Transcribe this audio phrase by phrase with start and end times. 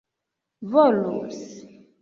[0.71, 1.37] volus